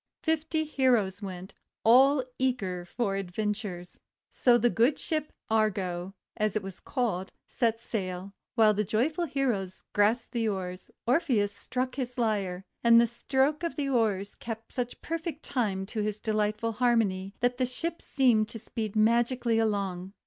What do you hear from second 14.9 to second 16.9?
perfect time to his delightful